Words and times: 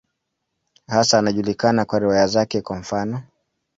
Hasa 0.87 1.19
anajulikana 1.19 1.85
kwa 1.85 1.99
riwaya 1.99 2.27
zake, 2.27 2.61
kwa 2.61 2.75
mfano. 2.79 3.23